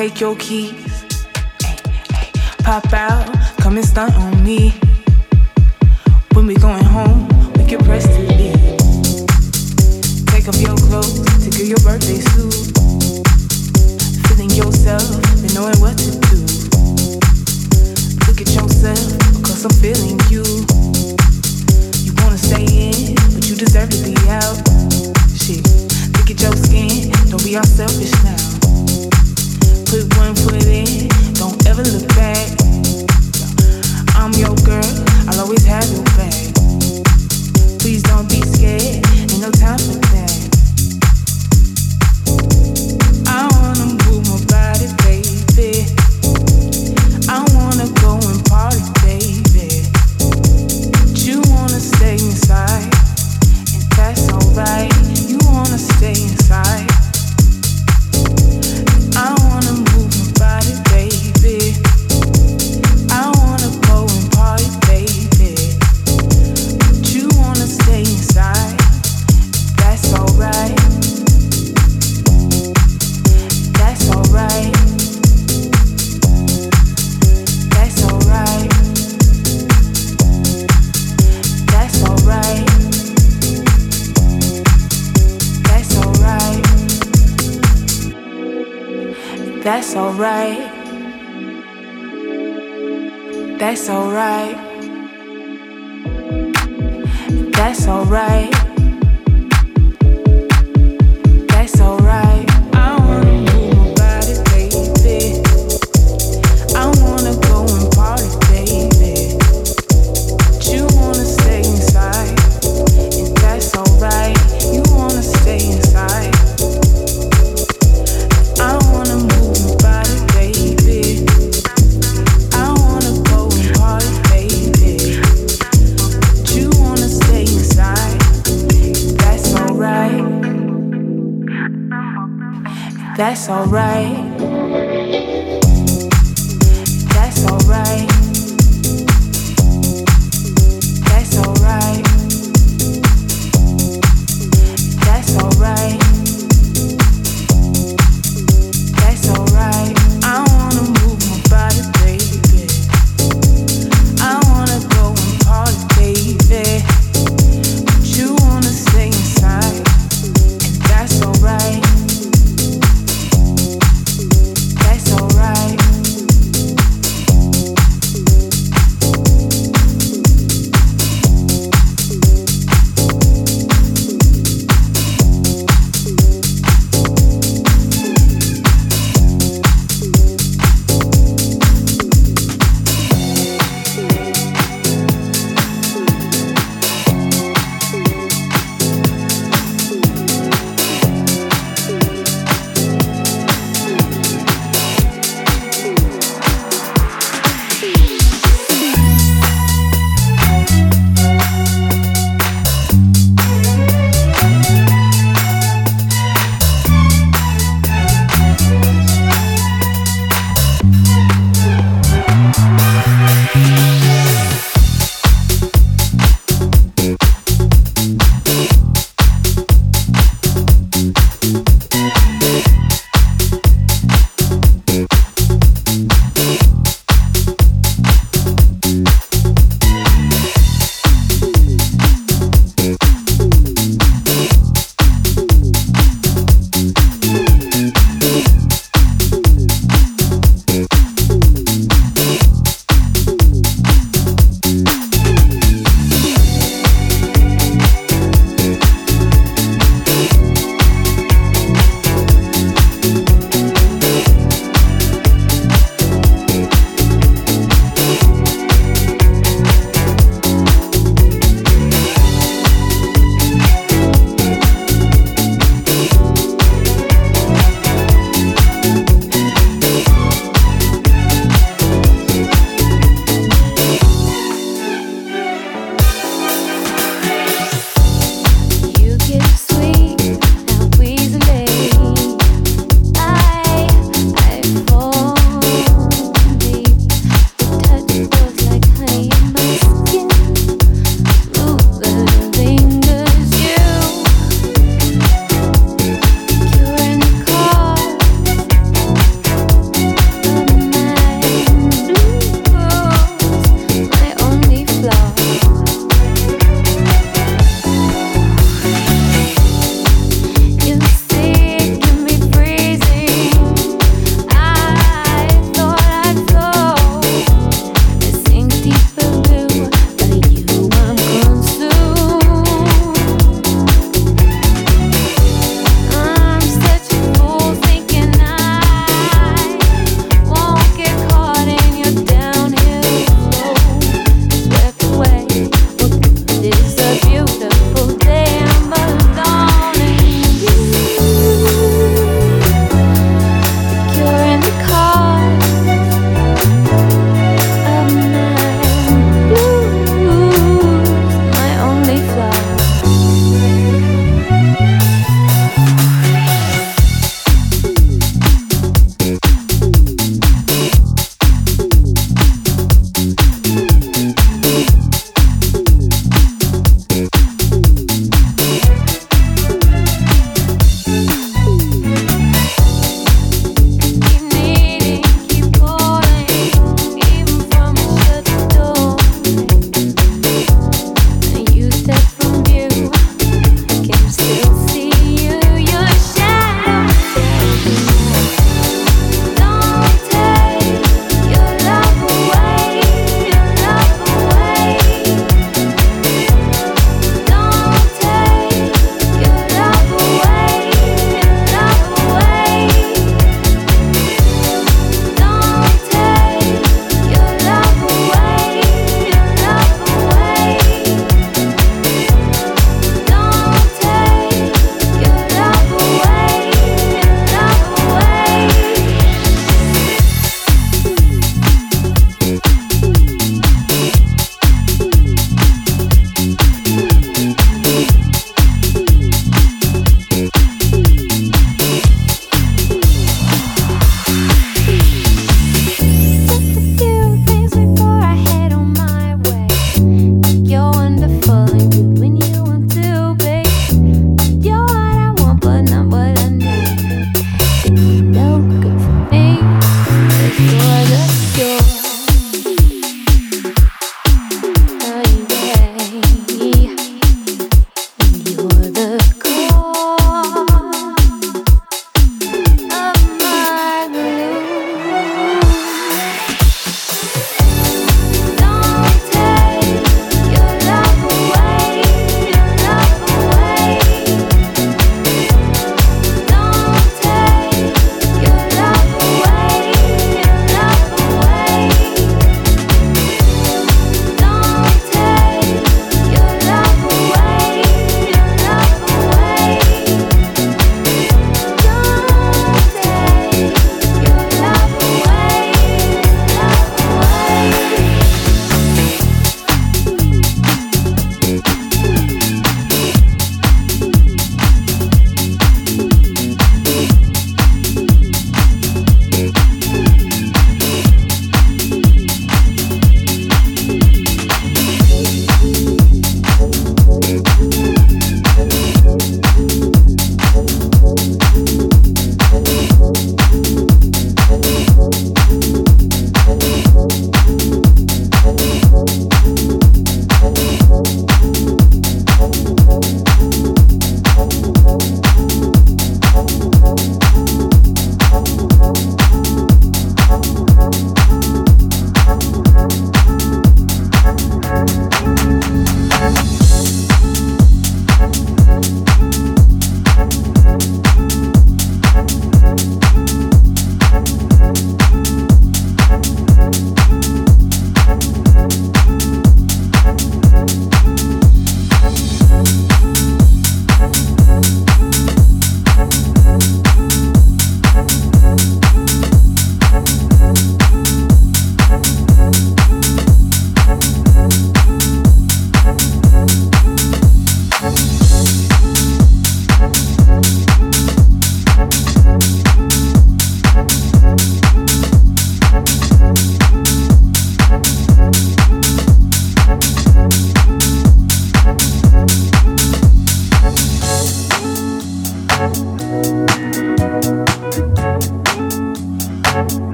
take 0.00 0.18
your 0.18 0.34
keys. 0.36 0.79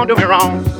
Realize 0.00 0.79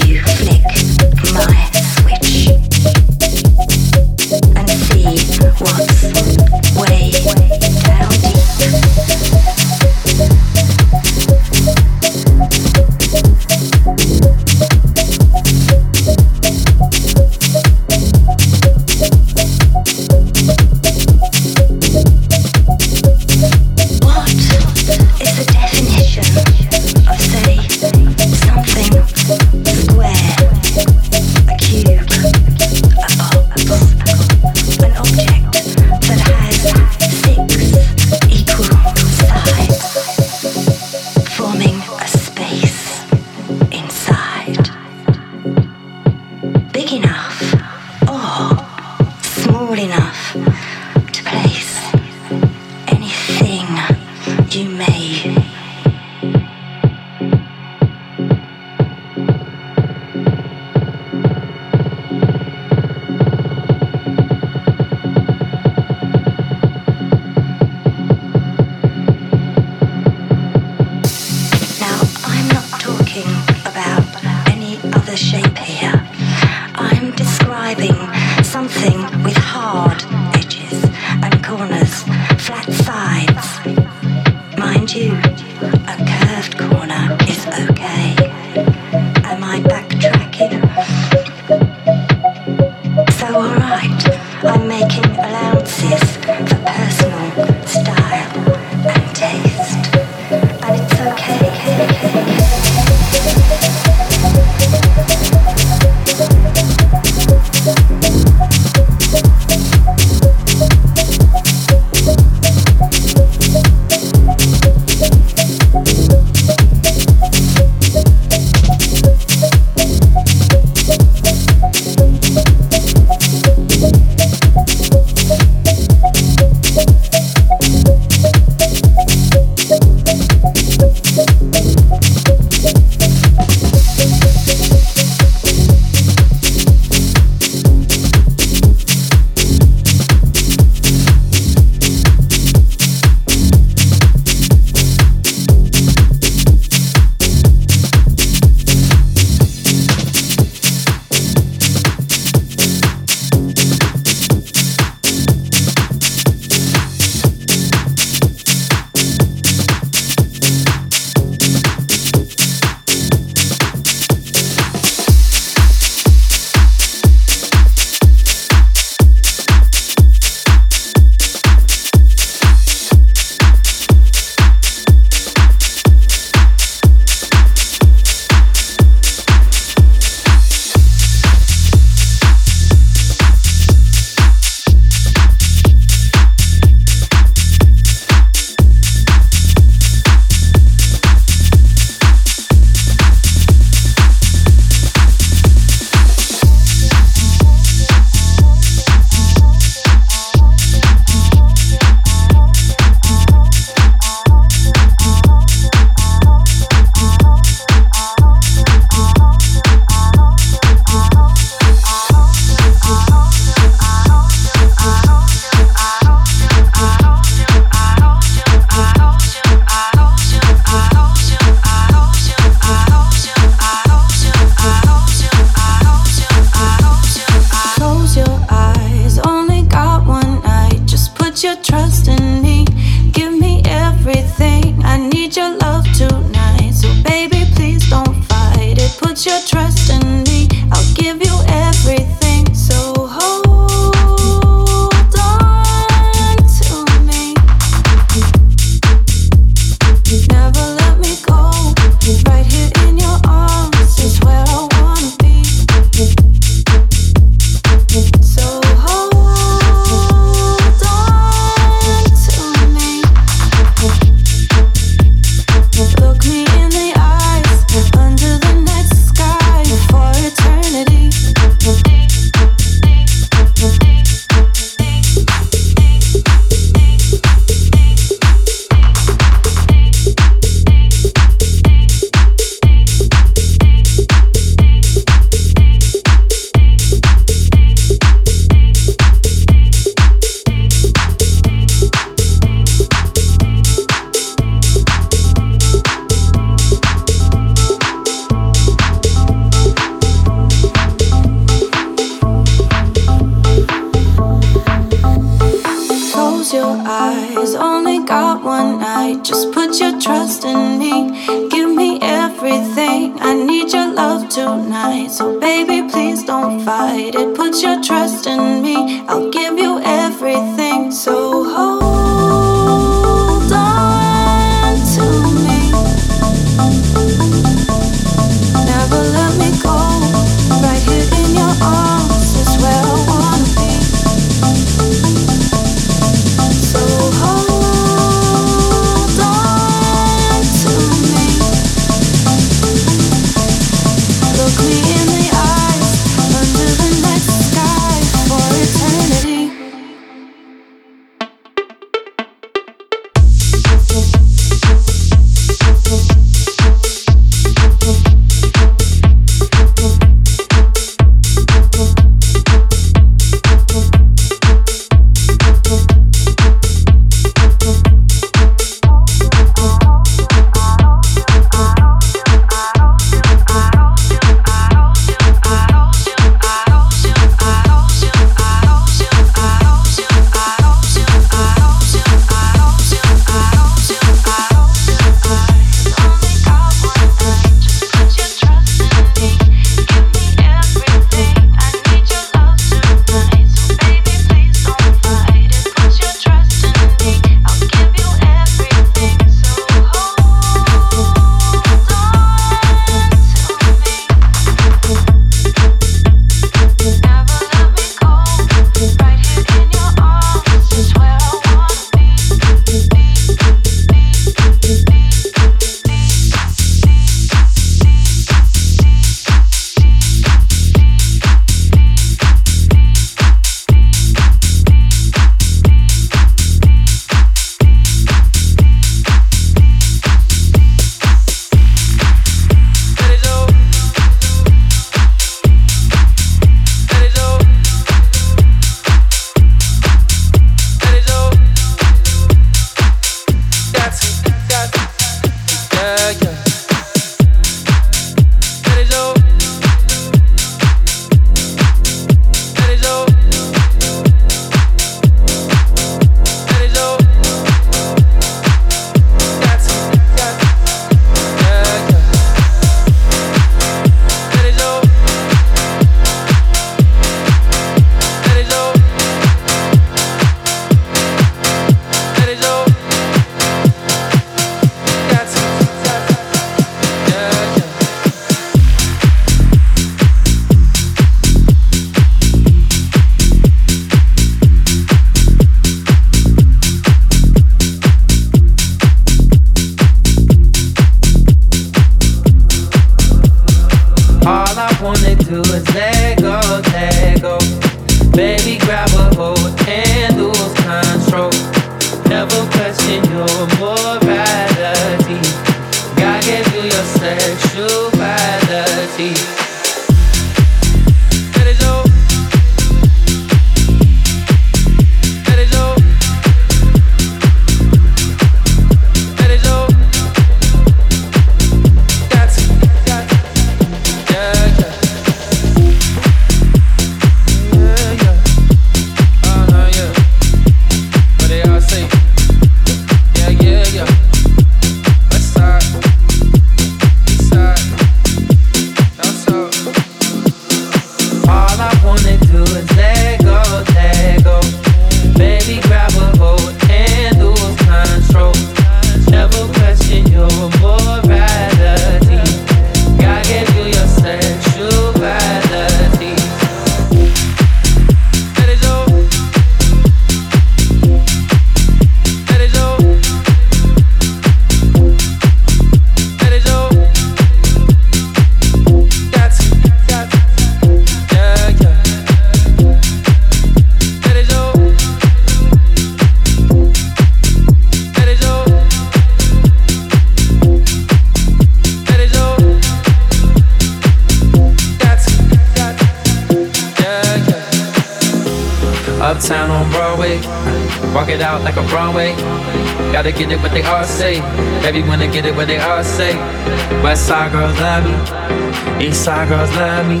Side 599.06 599.28
girls 599.28 599.54
love 599.54 599.86
me, 599.86 600.00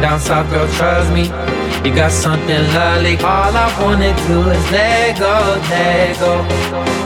down 0.00 0.18
south 0.18 0.48
girls 0.48 0.74
trust 0.78 1.12
me. 1.12 1.24
You 1.84 1.94
got 1.94 2.10
something 2.10 2.64
lovely. 2.72 3.16
All 3.18 3.52
I 3.64 3.68
wanna 3.78 4.12
do 4.26 4.38
is 4.48 4.64
let 4.72 5.18
go, 5.18 5.60
let 5.68 6.16
go. 6.18 6.40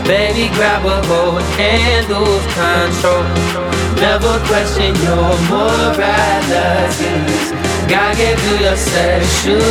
Baby, 0.07 0.47
grab 0.55 0.87
a 0.87 1.03
hold 1.09 1.43
and 1.59 2.07
lose 2.07 2.47
control. 2.55 3.27
Never 3.99 4.39
question 4.47 4.95
your 5.03 5.35
morality. 5.51 7.11
God 7.91 8.13
gave 8.17 8.39
you 8.47 8.55
your 8.67 8.77
sexuality. 8.77 9.67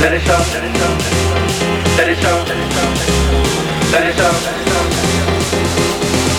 Let 0.00 0.14
it 0.16 0.22
show, 0.24 0.59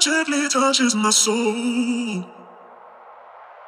Gently 0.00 0.48
touches 0.48 0.94
my 0.94 1.10
soul. 1.10 2.24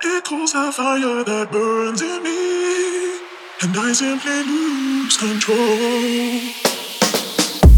It 0.03 0.25
cools 0.25 0.53
the 0.53 0.71
fire 0.73 1.25
that 1.25 1.51
burns 1.51 2.03
in 2.03 2.23
me, 2.23 3.19
and 3.63 3.77
I 3.77 3.93
simply 3.93 4.43
lose 4.45 5.17
control. 5.17 6.41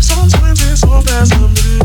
Sometimes 0.00 0.60
it's 0.70 0.80
soft 0.80 1.10
as 1.10 1.32
a 1.32 1.38
rain 1.38 1.78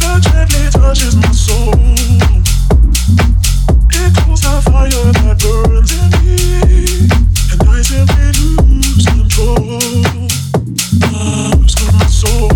that 0.00 0.20
gently 0.22 0.70
touches 0.70 1.16
my 1.16 1.32
soul. 1.32 1.72
It 3.90 4.12
cools 4.18 4.42
the 4.42 4.60
fire 4.68 5.12
that 5.22 5.36
burns 5.40 5.92
in 5.96 6.10
me, 6.20 6.36
and 7.52 7.62
I 7.68 7.80
simply 7.80 8.28
lose 8.38 9.06
control. 9.06 9.80
Lose 11.10 11.76
my 11.92 12.06
soul, 12.06 12.50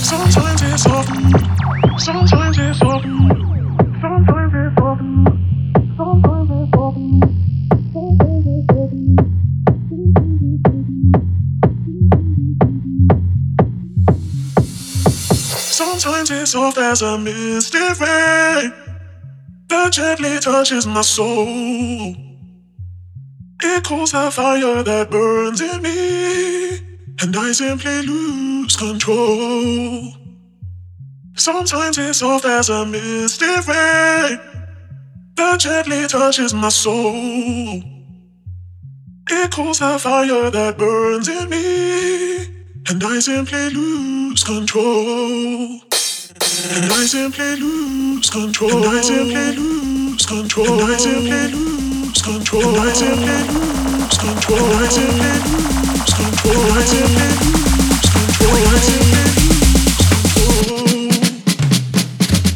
Sometimes 0.00 0.62
it's 0.62 0.82
soft, 0.82 1.10
sometimes 2.00 2.58
it's 2.58 2.78
soft, 2.78 3.04
sometimes 4.00 4.54
it's 4.54 4.78
soft, 4.78 5.04
Sometimes 15.80 16.30
it's 16.30 16.50
soft 16.50 16.76
as 16.76 17.00
a 17.00 17.16
misty 17.16 17.78
rain 17.78 18.70
that 19.68 19.90
gently 19.90 20.38
touches 20.38 20.86
my 20.86 21.00
soul. 21.00 22.14
It 23.62 23.84
cools 23.84 24.12
the 24.12 24.30
fire 24.30 24.82
that 24.82 25.10
burns 25.10 25.62
in 25.62 25.80
me, 25.80 26.80
and 27.22 27.34
I 27.34 27.52
simply 27.52 28.02
lose 28.02 28.76
control. 28.76 30.12
Sometimes 31.34 31.96
it's 31.96 32.18
soft 32.18 32.44
as 32.44 32.68
a 32.68 32.84
misty 32.84 33.46
rain 33.46 34.38
that 35.36 35.60
gently 35.60 36.06
touches 36.06 36.52
my 36.52 36.68
soul. 36.68 37.82
It 39.30 39.50
cools 39.50 39.78
the 39.78 39.98
fire 39.98 40.50
that 40.50 40.76
burns 40.76 41.28
in 41.28 41.48
me, 41.48 42.49
and 42.88 43.02
I 43.04 43.18
simply 43.20 43.70
lose 43.70 44.44
control. 44.44 45.80
And 46.72 46.92
I 46.92 47.04
simply 47.04 47.56
lose 47.56 48.30
control. 48.30 48.70
And 48.70 48.84
I 48.84 49.00
simply 49.02 49.52
lose 49.56 50.26
control. 50.26 50.66
And 50.66 50.82
I 50.82 50.96
simply 50.96 51.48
lose 51.52 52.22
control. 52.22 52.62
And 52.62 52.76
I 52.76 52.92
simply 52.92 53.32
lose 53.50 54.18
control. 54.18 54.58
And 54.58 54.74
I 54.74 54.88
simply 54.88 55.32
lose 55.44 56.14
control. 56.14 56.56
And 56.56 56.72
I 56.72 56.82
simply 56.84 57.28
lose 57.42 58.08
control. 58.14 58.54
And 58.56 58.66
I 58.66 58.78
simply 58.86 59.24
lose 59.36 59.98
control. 60.10 61.10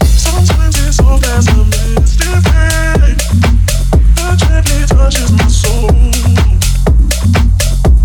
Sometimes 0.05 0.77
it's 0.87 0.97
soft 0.97 1.27
as 1.27 1.47
a 1.49 1.51
rain 1.55 1.95
that 4.17 4.35
gently 4.39 4.81
touches 4.87 5.31
my 5.33 5.47
soul. 5.49 5.91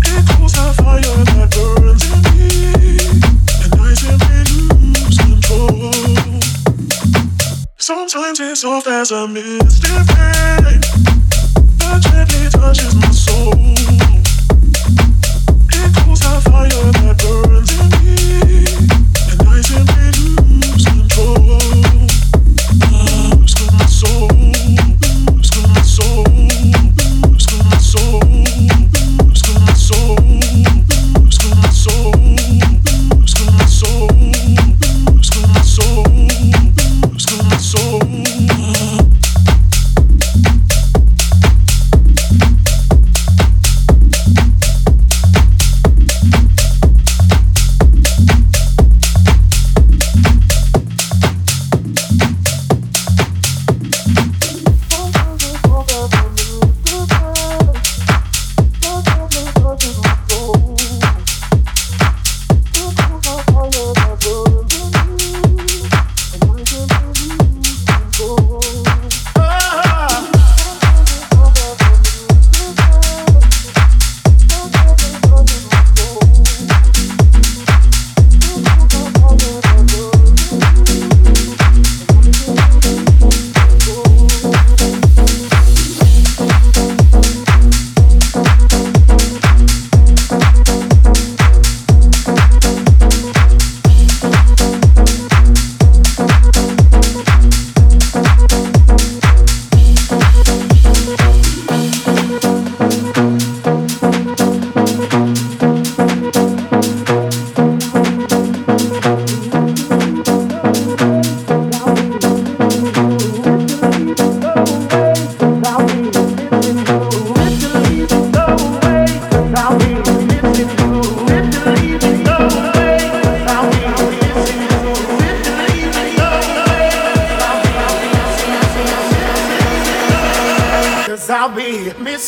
It 0.02 0.22
cools 0.28 0.52
the 0.52 0.64
fire 0.82 1.29
Sometimes 7.90 8.38
it's 8.38 8.60
soft 8.60 8.86
as 8.86 9.10
a 9.10 9.26
misty 9.26 9.90
rain 9.90 10.80
that 11.76 11.98
gently 12.00 12.48
touches 12.48 12.94
my 12.94 13.10
soul. 13.10 13.52
It 15.74 15.90
cools 15.98 16.20
the 16.20 16.38
fire 16.46 16.92
that 17.02 17.18
burns 17.18 17.70
in 17.74 17.86
me, 17.90 17.99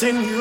I'll 0.04 0.31